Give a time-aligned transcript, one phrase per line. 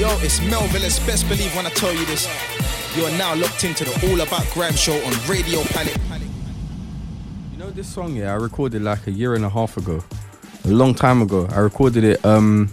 [0.00, 0.82] Yo, it's Melville.
[0.82, 2.26] It's best believe when I tell you this.
[2.96, 5.94] You are now locked into the All About Grime show on Radio Panic.
[7.52, 10.02] You know this song, yeah, I recorded like a year and a half ago.
[10.64, 11.46] A long time ago.
[11.50, 12.70] I recorded it um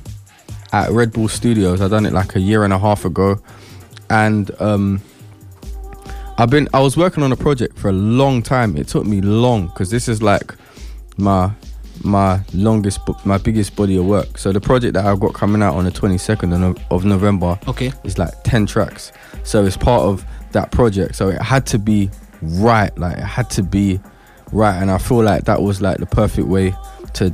[0.71, 1.81] at Red Bull Studios.
[1.81, 3.41] I done it like a year and a half ago.
[4.09, 5.01] And um
[6.37, 8.77] I've been I was working on a project for a long time.
[8.77, 10.55] It took me long because this is like
[11.17, 11.51] my
[12.03, 14.37] my longest my biggest body of work.
[14.37, 17.91] So the project that I've got coming out on the 22nd of of November Okay.
[18.03, 19.11] is like 10 tracks.
[19.43, 21.15] So it's part of that project.
[21.15, 22.09] So it had to be
[22.41, 22.95] right.
[22.97, 23.99] Like it had to be
[24.51, 24.75] right.
[24.81, 26.73] And I feel like that was like the perfect way
[27.13, 27.33] to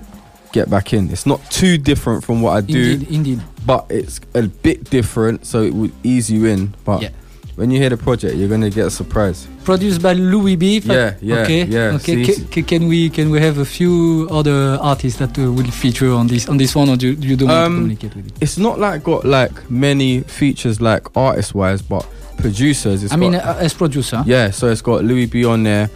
[0.51, 1.09] get back in.
[1.09, 3.41] It's not too different from what I do, Indeed, indeed.
[3.65, 5.45] but it's a bit different.
[5.45, 6.75] So it would ease you in.
[6.85, 7.09] But Yeah.
[7.55, 9.47] When you hear the project, you're going to get a surprise.
[9.63, 10.79] Produced by Louis B.
[10.79, 11.63] Yeah, yeah, okay.
[11.65, 11.91] yeah.
[11.97, 12.23] Okay.
[12.25, 15.69] See, Ca- ca- can we can we have a few other artists that uh, will
[15.69, 18.15] feature on this on this one, or do you, you don't want to Um, communicate
[18.15, 18.33] with it?
[18.41, 22.05] It's not like got like many features like artist wise, but
[22.37, 23.03] producers.
[23.03, 25.89] It's I mean, got- uh, as producer, Yeah, so it's got Louis B on there.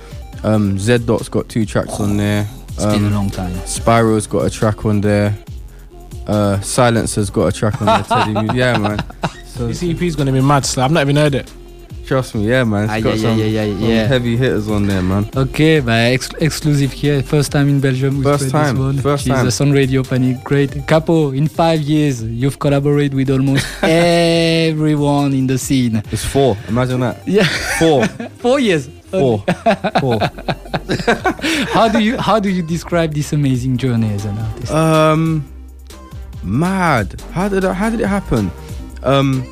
[0.44, 2.48] Um, Z Dot's got two tracks on there.
[2.70, 3.52] it's been a Um, long time.
[3.66, 5.36] Spyro's got a track on there.
[6.28, 8.04] Uh, Silencer's got a track on there.
[8.04, 9.00] Teddy Yeah, man.
[9.58, 10.66] So This EP is gonna be mad.
[10.66, 11.52] So I've not even heard it.
[12.06, 12.84] trust me, yeah, man.
[12.86, 14.08] It's Ah, got yeah, some, yeah, yeah, some yeah.
[14.08, 15.30] heavy hitters on there, man.
[15.36, 17.22] Okay, but ex- exclusive here.
[17.22, 18.20] First time in Belgium.
[18.20, 18.98] we First play time, This one.
[19.00, 19.68] first Jesus time.
[19.70, 20.42] on Radio Panic.
[20.44, 20.88] Great.
[20.88, 26.02] Capo, in five years, you've collaborated with almost everyone in the scene.
[26.12, 26.56] It's four.
[26.70, 27.28] Imagine that.
[27.28, 27.44] Yeah,
[27.80, 28.06] Four.
[28.40, 28.88] four years.
[29.12, 29.44] Four.
[30.00, 30.20] Four.
[31.76, 34.72] How do you how do you describe this amazing journey as an artist?
[34.72, 35.46] Um,
[36.44, 37.20] mad.
[37.34, 38.50] How did it, how did it happen?
[39.08, 39.50] Um,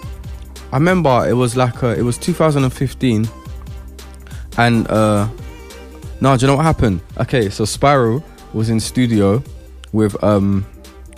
[0.73, 3.25] I remember it was like uh it was 2015,
[4.57, 5.29] and uh,
[6.19, 6.99] no, do you know what happened?
[7.17, 8.21] Okay, so Spyro
[8.53, 9.41] was in studio
[9.93, 10.65] with um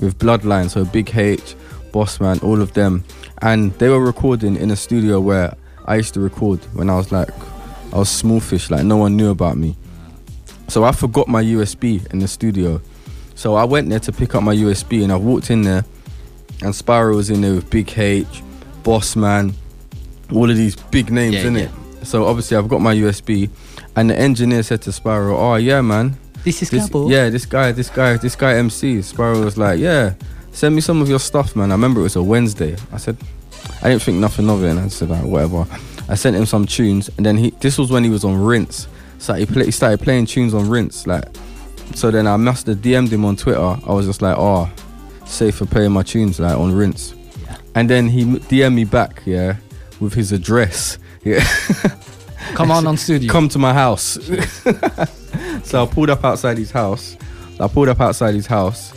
[0.02, 1.56] with Bloodline, so Big H,
[1.92, 3.04] Bossman, all of them,
[3.42, 7.12] and they were recording in a studio where I used to record when I was
[7.12, 7.32] like
[7.92, 9.76] I was small fish, like no one knew about me.
[10.68, 12.82] So I forgot my USB in the studio.
[13.34, 15.86] So I went there to pick up my USB and I walked in there
[16.62, 18.42] and Spyro was in there with Big H,
[18.84, 19.54] Boss Man,
[20.32, 21.72] all of these big names Yeah, in it.
[22.04, 23.50] So obviously I've got my USB
[23.96, 26.18] and the engineer said to Spyro, Oh yeah man.
[26.44, 29.00] This is This, yeah, this guy, this guy, this guy MC.
[29.00, 30.14] Spyro was like, Yeah,
[30.52, 31.72] send me some of your stuff, man.
[31.72, 32.76] I remember it was a Wednesday.
[32.92, 33.18] I said
[33.82, 35.66] I didn't think nothing of it and I said like, whatever.
[36.10, 38.88] I sent him some tunes and then he this was when he was on rinse.
[39.20, 41.26] So he, play, he started playing tunes on rinse, like
[41.96, 43.60] so then I must have DM'd him on Twitter.
[43.60, 44.70] I was just like, oh,
[45.28, 47.14] safe for playing my tunes like on rinse.
[47.76, 49.58] And then he DM'd me back, yeah,
[50.00, 50.98] with his address.
[51.24, 51.44] Yeah.
[52.54, 53.30] Come on on studio.
[53.30, 54.18] Come to my house.
[55.64, 57.18] so I pulled up outside his house.
[57.60, 58.94] I pulled up outside his house.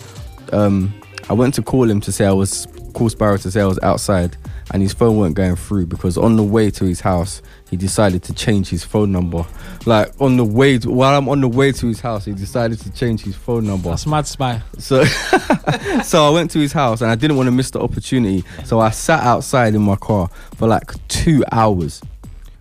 [0.52, 0.94] Um,
[1.28, 3.80] I went to call him to say I was call Spyro to say I was
[3.82, 4.36] outside,
[4.72, 8.22] and his phone weren't going through because on the way to his house, he decided
[8.24, 9.44] to change his phone number.
[9.84, 12.78] Like on the way, to, while I'm on the way to his house, he decided
[12.80, 13.90] to change his phone number.
[13.90, 14.62] That's mad spy.
[14.78, 15.04] So,
[16.04, 18.44] so I went to his house and I didn't want to miss the opportunity.
[18.64, 22.00] So I sat outside in my car for like two hours,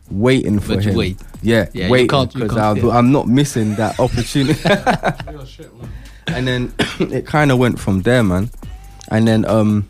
[0.09, 0.95] waiting for But him.
[0.95, 1.17] wait.
[1.41, 2.89] Yeah, Yeah, you waiting can't- you because I'm, yeah.
[2.97, 4.59] I'm not missing that opportunity.
[6.27, 8.49] and then it kind of went from there, man.
[9.11, 9.87] And then um,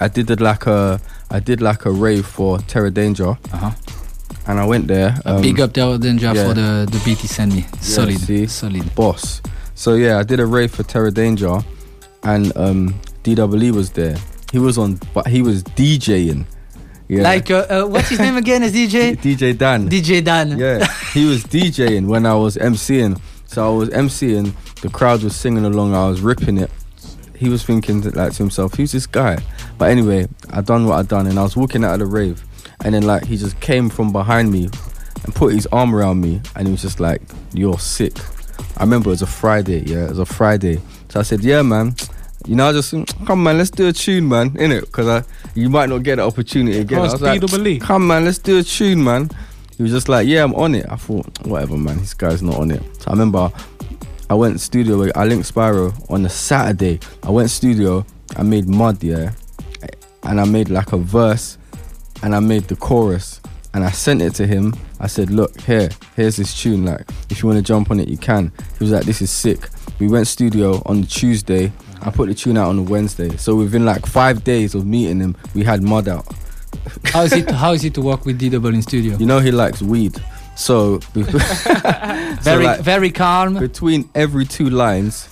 [0.00, 1.00] I did it like a
[1.30, 3.70] I did like a rave for Terror Danger, Uh-huh.
[4.46, 5.16] and I went there.
[5.24, 6.46] A um, big up there, Danger, yeah.
[6.48, 7.64] for the, the beat he sent me.
[7.80, 8.46] solid, see?
[8.46, 8.94] solid.
[8.94, 9.40] boss.
[9.74, 11.58] So yeah, I did a rave for Terror Danger,
[12.22, 14.16] and um, DWE was there.
[14.52, 16.46] He was on, but he was DJing.
[17.08, 17.22] Yeah.
[17.22, 19.16] Like, uh, uh, what's his name again as DJ?
[19.20, 19.90] DJ Dan.
[19.90, 20.56] DJ Dan.
[20.58, 23.20] yeah, he was DJing when I was MCing.
[23.46, 26.70] So I was MCing, the crowd was singing along, I was ripping it.
[27.36, 29.38] He was thinking to, like to himself, who's this guy?
[29.78, 32.44] But anyway, I done what I done and I was walking out of the rave
[32.84, 34.68] and then like he just came from behind me
[35.24, 38.16] and put his arm around me and he was just like, You're sick.
[38.76, 40.80] I remember it was a Friday, yeah, it was a Friday.
[41.08, 41.94] So I said, Yeah man.
[42.46, 42.92] You know, I just
[43.26, 44.82] come man, let's do a tune, man, innit?
[44.82, 45.24] Because I
[45.54, 46.98] you might not get the opportunity again.
[46.98, 49.30] I was like, come man, let's do a tune, man.
[49.76, 50.86] He was just like, yeah, I'm on it.
[50.88, 52.82] I thought, whatever, man, this guy's not on it.
[53.00, 53.50] So I remember
[54.30, 57.00] I went studio, with- I linked Spyro on a Saturday.
[57.22, 58.04] I went studio,
[58.36, 59.32] I made Mud, yeah,
[60.22, 61.58] and I made like a verse
[62.22, 63.40] and I made the chorus
[63.74, 64.74] and I sent it to him.
[65.00, 66.84] I said, look, here, here's this tune.
[66.86, 68.50] Like, if you want to jump on it, you can.
[68.78, 69.68] He was like, this is sick.
[69.98, 71.70] We went studio on the Tuesday.
[72.00, 73.36] I put the tune out on the Wednesday.
[73.36, 76.26] So within like five days of meeting him, we had Mud out.
[77.06, 77.50] How is it?
[77.50, 79.16] How is it to work with D Double in studio?
[79.16, 80.20] You know he likes weed.
[80.56, 81.22] So, so
[82.42, 83.58] very, like, very calm.
[83.58, 85.28] between every two lines,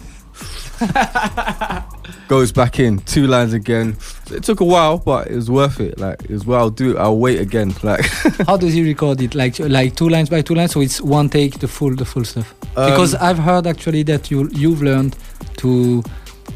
[2.29, 3.97] goes back in, two lines again.
[4.31, 5.99] It took a while, but it was worth it.
[5.99, 6.97] Like it was well, I'll do.
[6.99, 7.75] I'll wait again.
[7.83, 8.05] Like
[8.47, 9.35] How does he record it?
[9.35, 12.25] Like like two lines by two lines, so it's one take, the full the full
[12.25, 12.55] stuff.
[12.75, 15.17] because Um, I've heard actually that you you've learned
[15.59, 16.03] to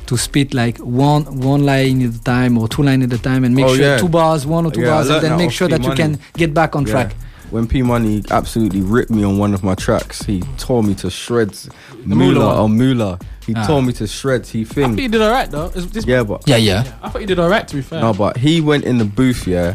[0.06, 3.44] to spit like one one line at a time or two line at a time
[3.44, 3.98] and make Oh, sure yeah.
[3.98, 6.52] two bars, one or two Yeah, bars, and then make sure that you can get
[6.54, 6.92] back on Yeah.
[6.92, 7.14] track.
[7.50, 11.10] When P Money absolutely ripped me on one of my tracks, he tore me to
[11.10, 11.68] shreds.
[12.04, 12.56] Moolah Mula one.
[12.56, 13.66] on Mula, he Ah.
[13.66, 14.50] tore me to shreds.
[14.50, 15.68] He I thought you did alright though.
[15.68, 16.84] This- Yeah, but Yeah, yeah.
[17.02, 17.66] I thought you did alright.
[17.68, 18.00] To be fair.
[18.00, 19.74] No, but he went in the booth, yeah,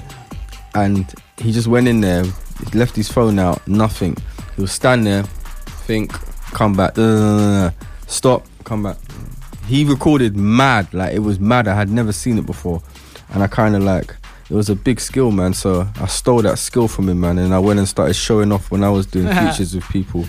[0.76, 1.06] and
[1.38, 2.24] he just went in there,
[2.74, 4.16] left his phone out, nothing.
[4.56, 5.24] He was stand there,
[5.88, 6.12] think,
[6.52, 7.72] come back, uh,
[8.08, 8.98] stop, come back.
[9.68, 11.68] He recorded mad, like it was mad.
[11.68, 12.82] I had never seen it before,
[13.34, 14.16] and I kind of like
[14.52, 15.54] it was a big skill, man.
[15.54, 18.70] So I stole that skill from him, man, and I went and started showing off
[18.70, 20.26] when I was doing features with people.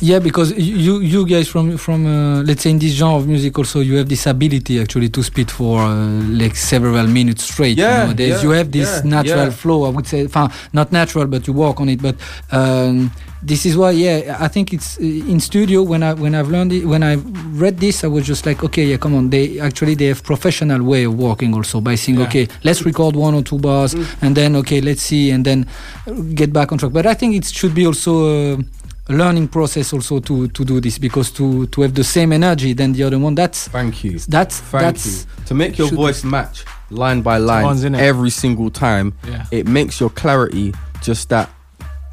[0.00, 3.56] Yeah, because you you guys from from uh, let's say in this genre of music
[3.56, 5.94] also you have this ability actually to speak for uh,
[6.42, 7.78] like several minutes straight.
[7.78, 8.14] Yeah, you, know?
[8.14, 9.50] There's- yeah, you have this yeah, natural yeah.
[9.50, 9.84] flow.
[9.84, 10.26] I would say,
[10.72, 12.02] not natural, but you work on it.
[12.02, 12.16] But
[12.50, 13.12] um,
[13.44, 16.72] this is why, yeah, I think it's uh, in studio when I when I've learned
[16.72, 17.16] it when I
[17.60, 19.30] read this, I was just like, okay, yeah, come on.
[19.30, 22.26] They actually they have professional way of working also by saying, Yeah.
[22.26, 25.66] okay, let's record one or two bars, and then okay, let's see, and then
[26.06, 26.92] uh, get back on track.
[26.92, 28.54] But I think it should be also.
[28.54, 28.62] Uh,
[29.08, 32.72] a learning process also to to do this because to to have the same energy
[32.72, 34.16] than the other one that's Thank you.
[34.28, 35.44] that's Thank that's you.
[35.46, 39.46] To make your voice match line by line every single time, Yeah.
[39.50, 40.72] it makes your clarity
[41.02, 41.50] just that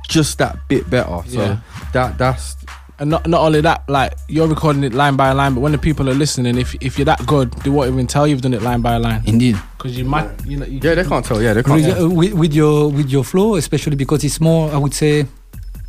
[0.09, 1.21] just that bit better.
[1.27, 1.57] So Yeah.
[1.94, 2.57] that that's
[3.00, 5.77] And not not only that, like you're recording it line by line, but when the
[5.77, 8.61] people are listening, if if you're that good, they won't even tell you've done it
[8.61, 11.39] line by line indeed because you might, you know, you, yeah, they can't tell.
[11.41, 11.79] Yeah, they can't.
[11.79, 12.09] with, tell.
[12.09, 15.25] with, with your with your flow especially because it's more i would say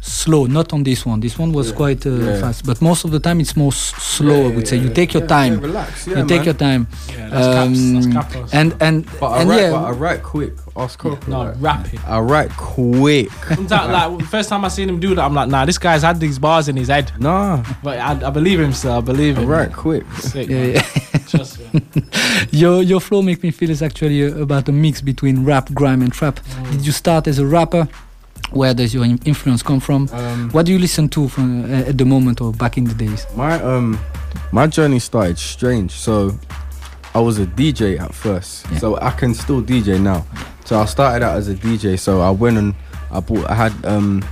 [0.00, 1.76] slow not on this one this one was Yeah.
[1.76, 2.41] quite uh, Yeah.
[2.41, 5.12] fast but most of the time it's more s- slow i would say you take
[5.12, 6.06] your time relax.
[6.06, 6.44] You take man.
[6.44, 9.85] your time Yeah, that's caps, that's Um, and and But I and write, yeah but
[9.85, 10.52] I write quick.
[10.76, 11.31] Ask Coco.
[11.31, 11.87] no like, rap.
[12.06, 13.31] I write quick.
[13.55, 16.19] Sometimes, like first time I seen him do that, I'm like, nah, this guy's had
[16.20, 17.12] these bars in his head.
[17.19, 18.93] Nah, But I, I believe him, sir.
[18.93, 19.49] I believe I him.
[19.49, 20.05] write quick.
[20.19, 20.81] Sick, yeah,
[21.29, 21.82] Trust me.
[22.50, 26.00] your your flow make me feel is actually uh, about a mix between rap grime
[26.03, 27.87] and trap did you start as a rapper
[28.52, 31.99] where does your influence come from Um, what do you listen to from uh, at
[31.99, 33.99] the moment or back in the days my um,
[34.52, 35.93] my journey started strange.
[35.93, 36.37] So
[37.14, 38.67] I was a DJ at first.
[38.70, 38.79] Yeah.
[38.79, 40.26] So I can still DJ now.
[40.64, 41.99] So I started out as a DJ.
[41.99, 42.75] So I went and
[43.11, 43.49] I bought.
[43.49, 44.25] I had um,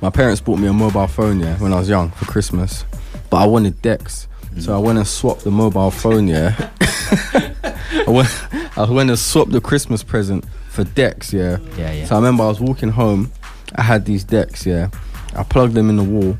[0.00, 2.84] my parents bought me a mobile phone yeah when I was young for Christmas,
[3.30, 4.28] but I wanted decks.
[4.58, 6.70] So I went and swapped the mobile phone yeah.
[7.92, 8.28] I went,
[8.78, 11.58] I went and swapped the Christmas present for decks yeah.
[11.76, 13.30] yeah yeah So I remember I was walking home.
[13.76, 14.88] I had these decks, yeah.
[15.36, 16.38] I plugged them in the wall.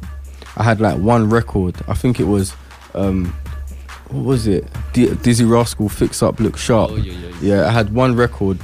[0.56, 1.76] I had like one record.
[1.88, 2.54] I think it was,
[2.94, 3.26] um,
[4.10, 4.64] what was it?
[4.92, 6.92] D- Dizzee Rascal, Fix Up, Look Sharp.
[6.92, 8.58] Oh, yeah, yeah, Yeah, I had one record.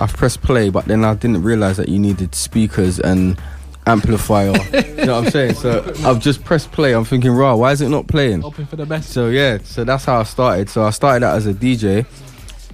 [0.00, 3.40] I've pressed play, but then I didn't realize that you needed speakers and
[3.86, 4.52] amplifier.
[4.72, 5.54] you know what I'm saying?
[5.54, 6.92] So I've just pressed play.
[6.92, 8.40] I'm thinking, raw, why is it not playing?
[8.42, 9.10] Hoping for the best.
[9.10, 10.68] So yeah, so that's how I started.
[10.68, 12.04] So I started out as a DJ,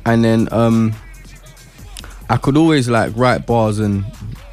[0.05, 0.95] and then um,
[2.29, 4.05] I could always like write bars and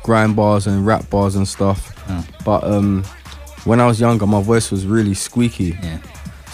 [0.04, 1.96] grind bars and rap bars and stuff.
[2.10, 2.26] Oh.
[2.44, 3.04] But um,
[3.66, 6.00] when I was younger, my voice was really squeaky, yeah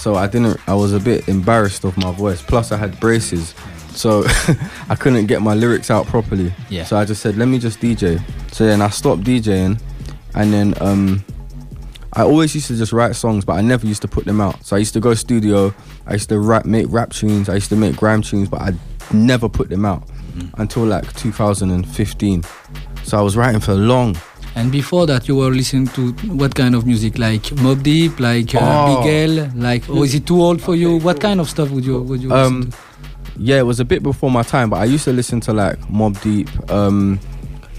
[0.06, 0.60] so I didn't.
[0.68, 2.40] I was a bit embarrassed of my voice.
[2.40, 3.56] Plus, I had braces,
[3.90, 4.24] so
[4.90, 6.54] I couldn't get my lyrics out properly.
[6.70, 6.84] Yeah.
[6.84, 8.22] So I just said, let me just DJ.
[8.52, 9.82] So then I stopped DJing,
[10.36, 11.26] and then um,
[12.16, 14.66] I always used to just write songs, but I never used to put them out.
[14.66, 15.74] So I used to go studio.
[16.08, 17.50] I used to rap, make rap tunes.
[17.50, 18.74] I used to make grime tunes, but I
[19.14, 20.04] never put them out
[20.58, 22.44] until like 2015.
[23.04, 24.16] So I was writing for long.
[24.56, 27.18] And before that, you were listening to what kind of music?
[27.18, 29.02] Like Mobb Deep, like uh, Oh.
[29.04, 30.98] Miguel, like oh, is it too old for you?
[30.98, 32.78] What kind of stuff would you would you Um, listen to?
[33.38, 35.78] yeah, it was a bit before my time, but I used to listen to like
[35.90, 37.20] Mobb Deep, um,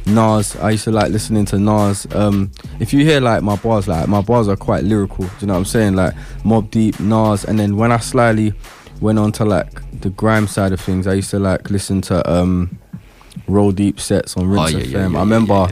[0.07, 0.57] Nas.
[0.57, 2.07] I used to like listening to Nas.
[2.15, 5.25] Um, if you hear like my bars, like my bars are quite lyrical.
[5.25, 5.95] Do you know what I'm saying?
[5.95, 8.53] Like Mobb Deep, Nas, and then when I slightly
[9.01, 9.69] went on to like
[10.01, 12.79] the grime side of things, I used to like listen to um,
[13.49, 14.91] Roll Deep sets on Rinse Oh, yeah, FM.
[14.93, 15.69] yeah, yeah, I remember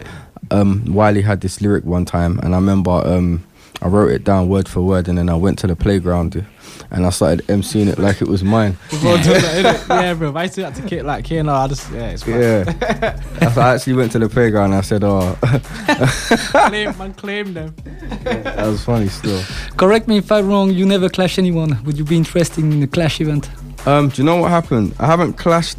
[0.50, 3.42] um, Wiley had this lyric one time, and I remember um,
[3.84, 6.44] I wrote it down word for word, and then I went to the playground
[6.90, 8.78] and I started emceeing it like it was mine.
[9.04, 10.34] That, yeah, bro.
[10.34, 12.40] I used to do that to kid like K I just yeah, it's fine.
[12.40, 13.20] Yeah.
[13.56, 15.36] I actually went to the playground and I said, oh,
[16.68, 17.74] claim, man, claim them.
[18.22, 19.42] that was funny still.
[19.76, 20.70] Correct me if I'm wrong.
[20.70, 21.82] You never clash anyone.
[21.84, 23.50] Would you be interested in a clash event?
[23.86, 24.94] Um, do you know what happened?
[24.98, 25.78] I haven't clashed.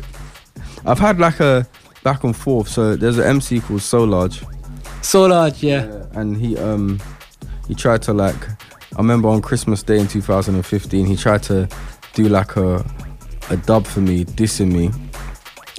[0.85, 1.67] I've had like a
[2.03, 2.67] back and forth.
[2.67, 4.43] So there's an MC called So Large,
[5.01, 6.05] So large, yeah.
[6.13, 7.00] and he um
[7.67, 8.48] he tried to like.
[8.50, 11.67] I remember on Christmas Day in 2015, he tried to
[12.13, 12.84] do like a
[13.50, 14.89] a dub for me, dissing me.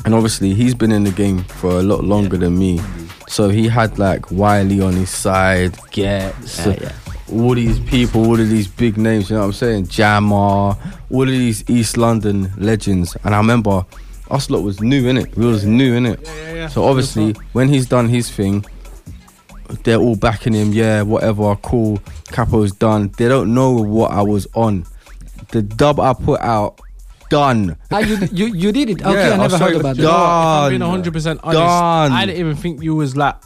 [0.04, 2.80] And obviously he's been in the game for a lot longer than me.
[3.28, 6.92] So he had like Wiley on his side, Ghetts, Yeah, yeah.
[7.32, 9.86] all these people, all of these big names, you know what I'm saying?
[9.88, 13.16] Jammer, all of these East London legends.
[13.24, 13.84] And I remember
[14.30, 15.36] us lot was new in it.
[15.36, 16.20] We was new in it.
[16.22, 16.68] Yeah, yeah, yeah.
[16.68, 18.64] So obviously, when he's done his thing,
[19.84, 20.72] they're all backing him.
[20.72, 21.98] Yeah, whatever, cool.
[22.32, 23.12] Capo's done.
[23.16, 24.86] They don't know what I was on.
[25.50, 26.80] The dub I put out,
[27.30, 27.76] done.
[27.90, 29.00] Ah, you, you you did it.
[29.06, 30.08] Okay, Yeah, I I'll never show heard about the that.
[30.08, 30.12] dub.
[30.12, 32.12] If I'm being 100 percent honest, Done.
[32.12, 33.36] I didn't even think you was like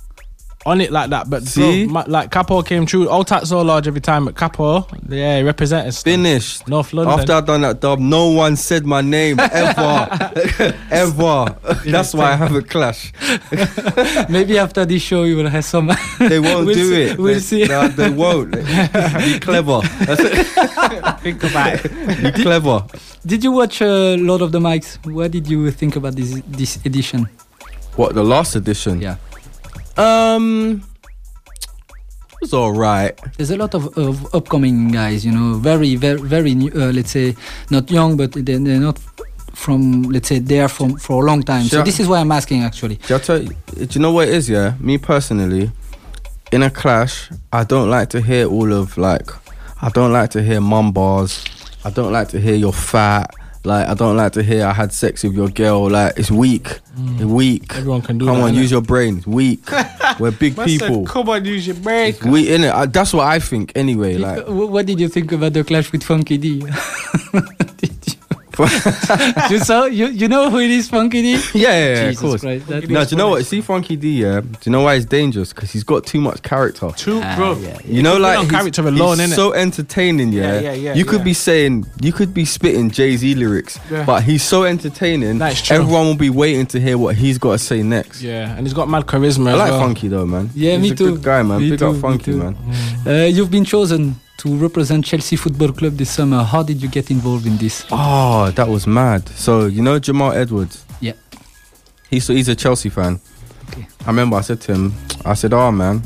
[0.66, 1.30] on it like that.
[1.30, 1.84] But See?
[1.86, 3.08] bro, my, like Capo came true.
[3.08, 5.94] All tat so large every time, but Capo, yeah, he represented.
[5.94, 6.04] stuff.
[6.12, 6.68] Finished.
[6.68, 7.18] North London.
[7.18, 10.08] After I done that dub, no one said my name ever,
[10.90, 11.56] ever.
[11.86, 13.12] That's why I have a clash.
[14.28, 15.90] Maybe after this show you will have some.
[16.18, 17.18] They won't We'll do see- it.
[17.18, 17.64] we'll they, see.
[17.64, 18.52] Nah, they won't.
[18.52, 19.80] Be clever.
[21.22, 22.22] Think about it.
[22.22, 22.84] Be clever.
[23.24, 24.98] did you watch uh, Lord of the Mics?
[25.10, 27.28] What did you think about this this edition?
[27.96, 29.00] What the last edition?
[29.00, 29.16] Yeah.
[30.00, 30.82] Um,
[32.42, 33.18] it's all right.
[33.36, 37.10] There's a lot of, of upcoming guys, you know, very, very, very new, uh, let's
[37.10, 37.36] say,
[37.70, 38.98] not young, but they're, they're not
[39.54, 41.64] from, let's say, there from for a long time.
[41.64, 41.84] So Sure.
[41.84, 42.96] this is why I'm asking, actually.
[43.06, 44.48] Do, I tell you, do you know what it is?
[44.48, 45.70] Yeah, me personally,
[46.50, 49.28] in a clash, I don't like to hear all of like,
[49.82, 51.44] I don't like to hear mum bars.
[51.84, 53.34] I don't like to hear you're fat.
[53.62, 55.90] Like, I don't like to hear I had sex with your girl.
[55.90, 56.64] Like, it's weak.
[56.96, 57.14] Mm.
[57.16, 57.76] It's weak.
[57.76, 58.56] Everyone can do Come that, on, innit?
[58.56, 59.18] use your brain.
[59.18, 59.60] It's weak.
[60.18, 61.04] We're big Man said, people.
[61.04, 62.14] Come on, use your brain.
[62.24, 62.92] We in it.
[62.92, 63.72] That's what I think.
[63.74, 64.44] Anyway, like.
[64.46, 66.60] What did you think about the clash with Funky D?
[67.80, 68.14] Did you,
[68.58, 71.30] you saw, you, you know who it is, Funky D?
[71.54, 72.40] yeah, yeah, yeah, of course.
[72.40, 73.46] Christ, that- No, do you know what?
[73.46, 74.40] See Funky D, yeah?
[74.40, 75.52] Do you know why he's dangerous?
[75.52, 76.90] Because he's got too much character.
[76.96, 77.56] Too, Ah, bro.
[77.58, 79.36] yeah, You know, Put like on he's, character alone, he's innit?
[79.36, 80.32] so entertaining.
[80.32, 81.24] Yeah, Yeah, yeah, yeah, You could yeah.
[81.24, 84.04] be saying, you could be spitting Jay Z lyrics, Yeah.
[84.04, 85.38] but he's so entertaining.
[85.38, 85.76] That's true.
[85.76, 88.22] Everyone will be waiting to hear what he's got to say next.
[88.22, 89.48] Yeah, and he's got mad charisma.
[89.48, 89.80] I as like well.
[89.80, 90.50] Funky though, man.
[90.54, 91.12] Yeah, he's me a too.
[91.14, 91.60] Good guy, man.
[91.60, 92.36] Me Big too, up me Funky, too.
[92.38, 92.56] man.
[93.06, 96.42] Uh, you've been chosen to represent Chelsea Football Club this summer.
[96.42, 97.84] How did you get involved in this?
[97.90, 99.28] Oh, that was mad.
[99.28, 100.82] So you know Jamal Edwards.
[101.00, 101.12] Yeah.
[102.08, 103.20] He's he's a Chelsea fan.
[103.68, 103.86] Okay.
[104.00, 104.94] I remember I said to him,
[105.26, 106.02] I said, "Oh man,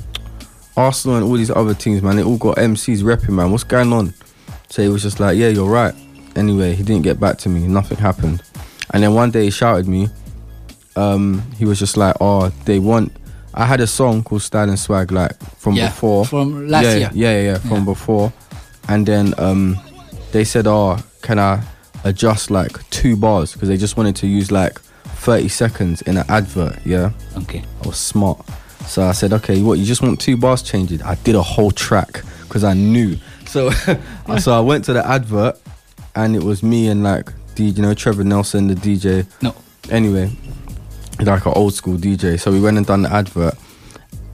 [0.76, 3.52] Arsenal and all these other teams, man, they all got MCs repping, man.
[3.52, 4.12] What's going on?"
[4.68, 5.94] So he was just like, "Yeah, you're right."
[6.34, 7.68] Anyway, he didn't get back to me.
[7.68, 8.42] Nothing happened.
[8.92, 10.08] And then one day he shouted me.
[10.96, 13.12] Um, he was just like, "Oh, they want."
[13.54, 16.24] I had a song called "Style and Swag" like from Yeah, before.
[16.24, 17.10] from last yeah, year.
[17.14, 17.84] Yeah, yeah, yeah, from Yeah.
[17.84, 18.32] before.
[18.88, 19.78] And then um,
[20.32, 21.62] they said, "Oh, can I
[22.04, 26.24] adjust like two bars?" Because they just wanted to use like 30 seconds in an
[26.28, 26.78] advert.
[26.84, 27.62] Yeah, Okay.
[27.82, 28.44] I was smart.
[28.86, 29.78] So I said, "Okay, what?
[29.78, 33.16] You just want two bars changed?" I did a whole track because I knew.
[33.46, 33.70] So,
[34.38, 35.56] so I went to the advert,
[36.16, 39.26] and it was me and like D, you know, Trevor Nelson, the DJ.
[39.40, 39.54] No.
[39.90, 40.30] Anyway,
[41.20, 42.38] like an old school DJ.
[42.40, 43.54] So we went and done the advert.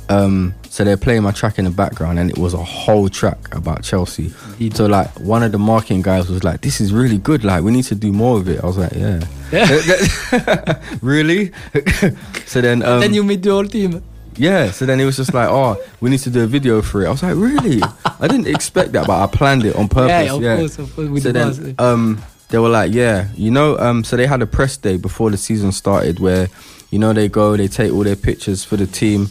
[0.09, 3.55] Um, so they're playing my track in the background, and it was a whole track
[3.55, 4.33] about Chelsea.
[4.53, 4.77] Indeed.
[4.77, 7.45] So like one of the marketing guys was like, "This is really good.
[7.45, 9.21] Like we need to do more of it." I was like, "Yeah,
[9.53, 10.83] yeah.
[11.03, 11.53] really."
[12.47, 14.03] so then, um, then you meet the whole team.
[14.37, 14.73] yeah.
[14.73, 17.07] So then it was just like, "Oh, we need to do a video for it."
[17.07, 17.81] I was like, "Really?"
[18.21, 20.27] I didn't expect that, but I planned it on purpose.
[20.27, 20.57] yeah, of yeah.
[20.57, 21.23] course, of course.
[21.23, 24.77] So then, um, they were like, yeah, you know, um, so they had a press
[24.77, 26.49] day before the season started where,
[26.91, 29.27] you know, they go, they take all their pictures for the team.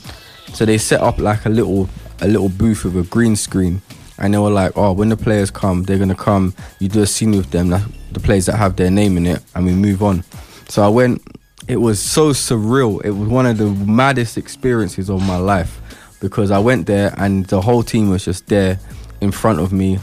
[0.53, 1.89] So they set up like a little,
[2.21, 3.81] a little booth with a green screen,
[4.17, 6.53] and they were like, oh, when the players come, they're gonna come.
[6.79, 9.65] You do a scene with them, the players that have their name in it, and
[9.65, 10.23] we move on.
[10.69, 11.21] So I went.
[11.67, 13.03] It was so surreal.
[13.05, 15.79] It was one of the maddest experiences of my life
[16.19, 18.79] because I went there and the whole team was just there
[19.21, 19.99] in front of me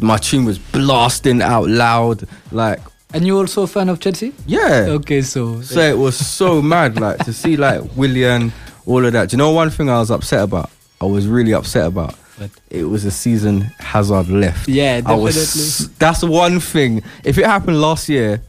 [0.00, 2.80] my tune was blasting out loud like
[3.12, 4.32] and you're also a fan of Chelsea?
[4.46, 8.52] yeah Okay, so so it was so mad like to see like Willian
[8.86, 10.68] all of that do you know one thing i was upset about
[11.00, 12.50] i was really upset about What?
[12.70, 15.24] it was a season hazard left yeah, definitely.
[15.24, 18.42] was that's one thing if it happened last year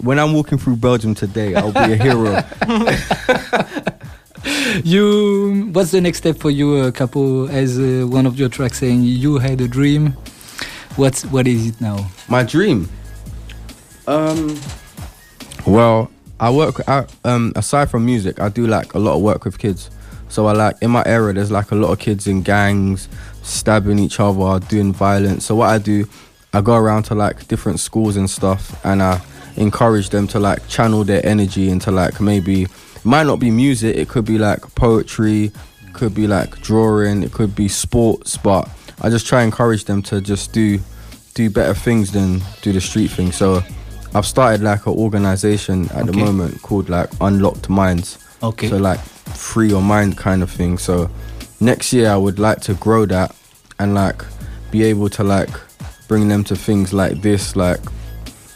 [0.00, 2.42] when i'm walking through belgium today i'll be a hero
[4.84, 7.46] you, what's the next step for you, uh, Capo?
[7.48, 10.16] As uh, one of your tracks saying, you had a dream.
[10.96, 12.10] What's what is it now?
[12.28, 12.88] My dream.
[14.06, 14.58] Um.
[15.66, 16.10] Well,
[16.40, 16.88] I work.
[16.88, 17.52] I, um.
[17.54, 19.90] Aside from music, I do like a lot of work with kids.
[20.28, 21.34] So I like in my area.
[21.34, 23.08] There's like a lot of kids in gangs,
[23.42, 25.44] stabbing each other, doing violence.
[25.44, 26.08] So what I do,
[26.52, 29.20] I go around to like different schools and stuff, and I
[29.56, 32.66] encourage them to like channel their energy into like maybe
[33.04, 33.96] might not be music.
[33.96, 35.52] It could be like poetry,
[35.92, 38.68] could be like drawing, it could be sports, but
[39.02, 40.78] I just try and encourage them to just do
[41.34, 43.30] do better things than do the street thing.
[43.30, 43.62] So
[44.14, 48.18] I've started like an organization at the moment called like Unlocked Minds.
[48.42, 48.68] Okay.
[48.70, 50.78] So like free your mind kind of thing.
[50.78, 51.10] So
[51.60, 53.34] next year I would like to grow that
[53.78, 54.24] and like
[54.70, 55.50] be able to like
[56.08, 57.80] bring them to things like this, like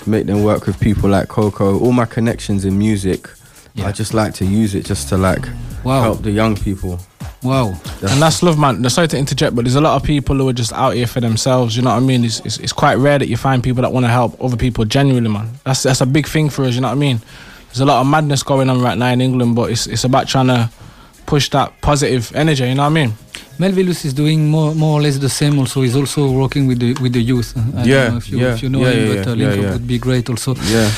[0.07, 1.79] make them work with people like Coco.
[1.81, 3.29] All my connections in music,
[3.75, 3.89] Yeah.
[3.89, 5.47] I just like to use it just to like
[5.85, 6.01] Wow.
[6.03, 6.99] help the young people.
[7.43, 7.69] Wow.
[8.03, 8.89] And that's love, man.
[8.91, 11.21] Sorry to interject, but there's a lot of people who are just out here for
[11.21, 11.75] themselves.
[11.77, 12.25] You know what I mean?
[12.25, 14.85] It's, it's, it's quite rare that you find people that want to help other people
[14.85, 15.49] genuinely, man.
[15.65, 16.75] That's that's a big thing for us.
[16.75, 17.21] You know what I mean?
[17.69, 20.29] There's a lot of madness going on right now in England, but it's it's about
[20.29, 20.71] trying to
[21.25, 22.69] push that positive energy.
[22.69, 23.13] You know what I mean?
[23.59, 25.59] Melvillous is doing more, more or less the same.
[25.59, 27.55] Also, he's also working with the with the youth.
[27.57, 29.35] I Yeah, don't know if you, yeah, if you know yeah, him, yeah, but uh,
[29.35, 29.73] yeah, link up yeah.
[29.73, 30.29] would be great.
[30.31, 30.91] Also, Yeah.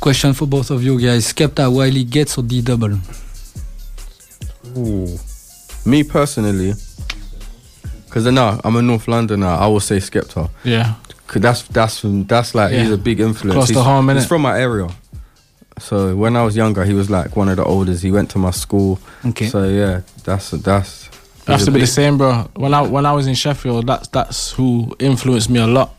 [0.00, 2.98] question for both of you guys: Skepta, Wiley, Ghetts or D double?
[4.76, 5.18] Ooh.
[5.88, 6.74] Me personally,
[8.04, 9.46] because no, I'm a North Londoner.
[9.46, 10.50] I will say Skepta.
[10.64, 10.94] Yeah.
[11.26, 13.54] 'Cause that's that's from that's like he's a big influence.
[13.54, 14.88] Close to he's, home, He's from my area.
[15.78, 18.02] So when I was younger, he was like one of the oldest.
[18.02, 18.98] He went to my school.
[19.26, 19.46] Okay.
[19.48, 21.08] So yeah, that's that's.
[21.46, 22.48] He's to be the same, bro.
[22.56, 25.94] When I when I was in Sheffield, that's that's who influenced me a lot.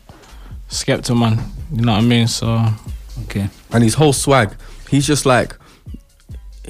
[0.68, 1.38] Skepta, man.
[1.72, 2.28] You know what I mean?
[2.28, 2.46] So
[3.24, 3.48] Okay.
[3.72, 4.54] And his whole swag,
[4.88, 5.56] he's just like.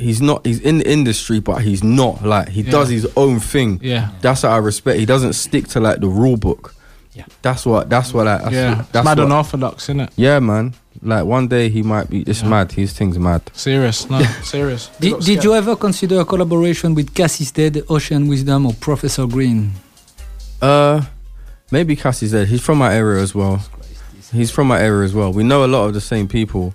[0.00, 0.44] He's not.
[0.46, 2.70] He's in the industry, but he's not like he Yeah.
[2.70, 3.80] does his own thing.
[3.82, 4.98] yeah, That's what I respect.
[4.98, 6.74] He doesn't stick to like the rule book.
[7.12, 7.24] Yeah.
[7.42, 7.88] That's what.
[7.90, 8.26] That's what.
[8.26, 8.70] Like, that's yeah.
[8.70, 10.10] What, It's that's mad what, unorthodox, isn't it?
[10.16, 10.74] Yeah, man.
[11.02, 12.22] Like one day he might be.
[12.22, 12.48] It's Yeah.
[12.48, 12.72] mad.
[12.72, 13.42] His thing's mad.
[13.52, 14.90] Serious, no, serious.
[15.00, 19.72] Did, did you ever consider a collaboration with Casisdead, Ocean Wisdom, or Professor Green?
[20.62, 21.02] Uh,
[21.70, 23.60] maybe Casisdead He's from my area as well.
[24.32, 25.32] He's from my area as well.
[25.32, 26.74] We know a lot of the same people,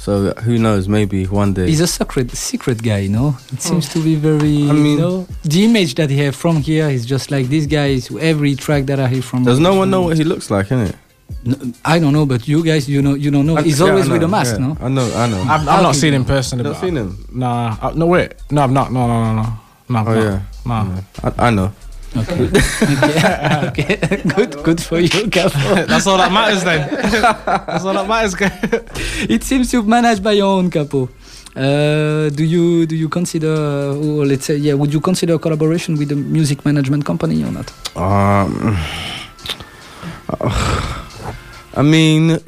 [0.00, 0.88] so who knows?
[0.88, 1.66] Maybe one day.
[1.66, 3.36] He's a secret secret guy, no?
[3.52, 3.68] It hmm.
[3.68, 4.68] seems to be very.
[4.70, 7.66] I mean- you know, the image that he have from here is just like this
[7.66, 9.44] guy is every track that I hear from.
[9.44, 10.96] Does no one know what he looks like, innit?
[11.44, 11.54] No,
[11.84, 13.56] I don't know, but you guys, you know, you don't know.
[13.56, 14.66] He's Yeah, I always with a mask, yeah.
[14.66, 14.76] no?
[14.80, 15.06] I know.
[15.14, 15.42] I know.
[15.42, 16.64] I've, I've not seen him personally.
[16.64, 17.26] Not seen him.
[17.32, 18.90] Nah, I, no wait, no, I've not.
[18.92, 19.98] No, no, no, no, no.
[20.00, 20.22] I've Oh not.
[20.22, 20.42] yeah.
[20.64, 21.00] Nah.
[21.24, 21.72] I, I know.
[22.16, 24.22] Okay, okay, okay.
[24.34, 25.58] good, good for you, Capo.
[25.86, 26.88] That's all that matters then.
[27.46, 28.34] That's all that matters.
[29.30, 31.08] it seems you've managed by your own, Capo.
[31.54, 33.54] Uh, do you do you consider,
[33.92, 37.52] or let's say, yeah, would you consider a collaboration with a music management company or
[37.52, 37.70] not?
[37.96, 38.76] Um.
[41.76, 42.38] I mean,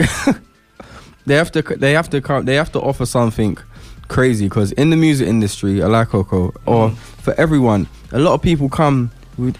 [1.26, 1.62] they have to.
[1.62, 2.20] They have to.
[2.20, 3.56] come- They have to offer something
[4.08, 6.96] crazy because in the music industry, I like Coco, or Mm.
[7.22, 9.10] for everyone, a lot of people come with,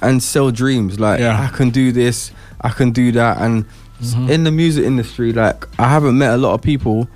[0.00, 0.98] and sell dreams.
[1.00, 1.40] Like Yeah.
[1.42, 2.30] I can do this,
[2.60, 3.64] I can do that, and
[4.02, 4.28] Mhm.
[4.28, 7.08] in the music industry, like I haven't met a lot of people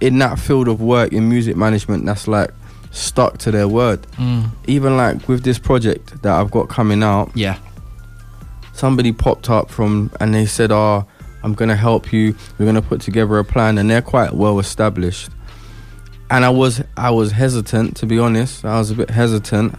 [0.00, 2.50] in that field of work in music management that's like
[2.90, 4.06] stuck to their word.
[4.18, 4.50] Mm.
[4.66, 7.56] Even like with this project that I've got coming out, Yeah.
[8.72, 11.06] somebody popped up from and they said, "Oh,
[11.42, 12.34] I'm gonna help you.
[12.58, 15.30] We're gonna put together a plan," and they're quite well established.
[16.30, 18.64] And I was I was hesitant to be honest.
[18.64, 19.74] I was a bit hesitant,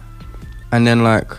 [0.72, 1.30] and then like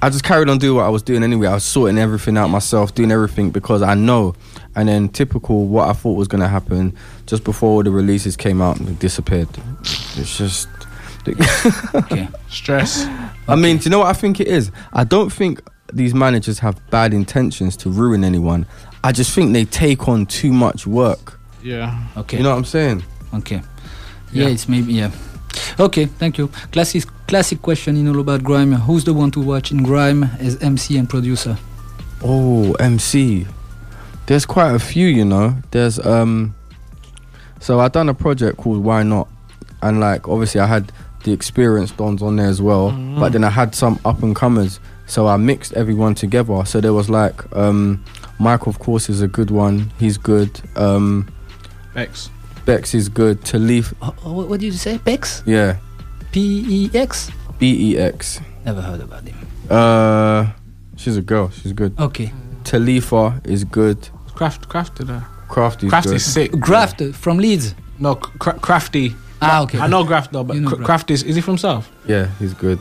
[0.00, 1.48] I just carried on doing what I was doing anyway.
[1.48, 4.34] I was sorting everything out myself, doing everything because I know.
[4.76, 8.80] And then typical what I thought was gonna happen just before the releases came out,
[8.80, 9.48] it disappeared.
[10.16, 10.68] It's just.
[11.94, 12.26] Okay.
[12.48, 13.04] Stress.
[13.48, 14.70] I mean, do you know what I think it is?
[14.94, 15.60] I don't think
[15.92, 18.64] these managers have bad intentions to ruin anyone.
[19.04, 21.38] I just think they take on too much work.
[21.62, 22.02] Yeah.
[22.16, 22.38] Okay.
[22.38, 23.04] You know what I'm saying?
[23.34, 23.56] Okay.
[24.32, 24.48] Yeah, Yeah.
[24.48, 25.10] it's maybe yeah.
[25.78, 26.48] Okay, thank you.
[26.72, 28.72] Classic classic question in all about grime.
[28.72, 31.56] Who's the one to watch in grime as MC and producer?
[32.22, 33.46] Oh, MC.
[34.26, 35.54] There's quite a few, you know.
[35.70, 36.54] There's um
[37.60, 39.28] so I done a project called Why Not?
[39.82, 40.92] And like obviously I had
[41.24, 42.92] the experienced dons on there as well.
[42.92, 43.18] Mhm.
[43.20, 44.80] But then I had some up and comers.
[45.06, 46.64] So I mixed everyone together.
[46.66, 48.04] So there was like um
[48.38, 49.90] Mike of course is a good one.
[49.98, 50.60] He's good.
[50.76, 51.28] Um
[51.96, 52.30] X.
[52.68, 53.40] Bex is good.
[53.40, 54.98] Talif Oh, oh, what what did you say?
[54.98, 55.42] Pex?
[55.46, 55.76] yeah.
[56.32, 56.36] P
[56.68, 57.30] E X?
[57.58, 58.40] B E X.
[58.66, 59.36] Never heard about him.
[59.70, 60.52] Uh
[60.96, 61.98] she's a girl, she's good.
[61.98, 62.30] Okay.
[62.64, 63.98] Talifa is good.
[64.34, 64.68] Craft.
[64.68, 65.24] Crafty there.
[65.48, 66.50] Crafty's Crafty's sick.
[66.60, 67.74] Graft from Leeds.
[67.98, 69.16] No, cra- crafty.
[69.40, 69.78] Ah, okay.
[69.80, 70.86] I know Graft though, but You know Cra- Graft.
[70.86, 71.88] Craft is is he from South?
[72.06, 72.78] Yeah, he's good.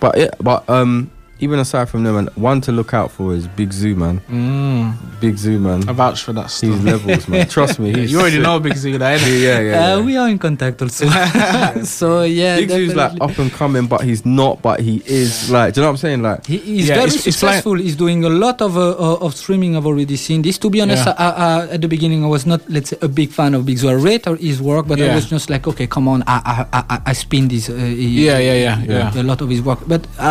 [0.00, 3.46] But yeah, but um, even aside from them, and one to look out for is
[3.48, 4.20] Big Zuu, man.
[4.30, 5.20] Mm.
[5.20, 5.88] Big Zuu, man.
[5.88, 7.46] I vouch for that He's levels, man.
[7.56, 7.92] Trust me.
[7.92, 8.42] He's you already sick.
[8.42, 9.42] know Big Z, there, Yeah, innit?
[9.42, 9.92] yeah, yeah.
[9.94, 10.04] Uh, yeah.
[10.04, 11.06] we are in contact also.
[11.84, 14.62] so yeah, Big Zuu's like up and coming, but he's not.
[14.62, 15.74] But he is like.
[15.74, 16.22] Do you know what I'm saying?
[16.22, 17.74] Like, He, he's Yeah, very it's- it's flying- successful.
[17.74, 19.76] he's doing a lot of uh, uh, of streaming.
[19.76, 20.58] I've already seen this.
[20.58, 21.14] To be honest, Yeah.
[21.18, 23.78] I, I, at the beginning I was not, let's say, a big fan of Big
[23.78, 23.90] Zuu.
[23.90, 26.40] I rate or his work, but I was just like, okay, come on, I
[26.72, 27.68] I, I, I- I spin this.
[27.70, 28.82] Uh, Yeah, yeah, yeah,
[29.14, 29.20] yeah.
[29.20, 30.28] A lot of his work, but I,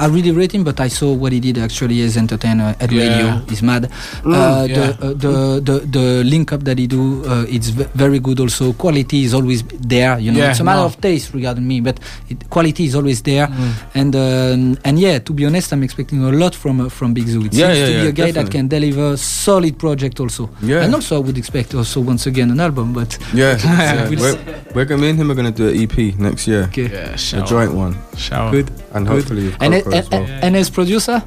[0.00, 2.74] I, I really rate met him, but I saw what he did actually as entertainer
[2.80, 3.02] at Yeah.
[3.08, 3.42] radio.
[3.48, 3.88] He's mad.
[4.22, 4.74] Mm, uh, yeah.
[4.74, 8.40] the, uh, the the the link up that he do, uh, it's v- very good.
[8.40, 10.18] Also, quality is always there.
[10.18, 10.86] You know, Yeah, it's a matter no.
[10.86, 13.46] of taste regarding me, but it, quality is always there.
[13.46, 13.72] Mm.
[13.94, 17.26] And um, and yeah, to be honest, I'm expecting a lot from uh, from Big
[17.26, 17.46] Zuu.
[17.46, 20.50] It Yeah, seems yeah, to be a guy that can deliver solid project also.
[20.62, 20.82] Yeah.
[20.84, 24.08] And also, I would expect also once again an album, but Yeah, yeah.
[24.12, 24.38] We'll we're,
[24.74, 26.88] we're gonna, me and him are gonna do an EP next year, okay.
[26.92, 28.50] Yeah, a joint one, Shower.
[28.50, 28.70] Good.
[28.94, 30.26] and hopefully with And, Coco and, as well.
[30.42, 31.22] And, as producer,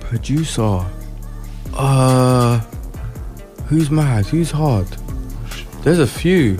[0.00, 0.84] Producer,
[1.74, 2.58] uh,
[3.66, 4.24] who's mad?
[4.26, 4.86] Who's hard?
[5.82, 6.58] There's a few.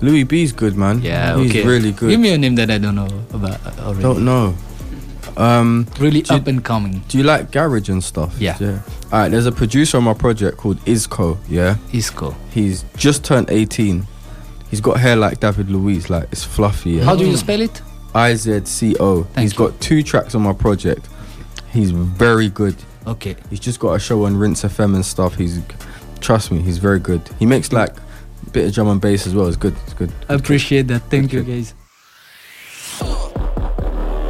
[0.00, 1.00] Louis B's good, man.
[1.00, 2.10] Yeah, he's really good.
[2.10, 4.02] Give me a name that I don't know about already.
[4.02, 4.54] Don't know.
[5.36, 7.02] Um, Really Do you- up and coming.
[7.08, 8.34] do you like garage and stuff?
[8.38, 8.56] Yeah.
[8.60, 8.80] Yeah.
[9.10, 9.30] All right.
[9.30, 11.38] There's a producer on my project called Izco.
[11.48, 11.76] Yeah.
[11.92, 12.34] Izco.
[12.50, 14.06] He's just turned 18.
[14.70, 16.90] He's got hair like David Luiz, like it's fluffy.
[16.92, 17.04] Yeah?
[17.04, 17.80] How do you spell it?
[18.14, 19.22] I Z C O.
[19.22, 19.58] Thank He's you.
[19.58, 21.08] got two tracks on my project.
[21.70, 22.76] He's very good.
[23.06, 23.36] Okay.
[23.50, 25.34] He's just got a show on Rinse FM and stuff.
[25.34, 25.60] He's,
[26.20, 27.22] trust me, he's very good.
[27.38, 27.96] He makes like
[28.46, 29.48] a bit of drum and bass as well.
[29.48, 29.74] It's good.
[29.84, 30.12] It's good.
[30.28, 31.02] I appreciate that.
[31.10, 31.74] Thank you, guys.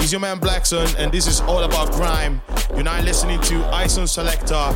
[0.01, 2.41] He's your man Blackson, and this is all about grime.
[2.75, 4.75] You're now listening to Ison Selector.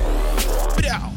[0.79, 1.13] Blah.